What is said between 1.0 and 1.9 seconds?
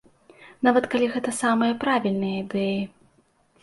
гэта самыя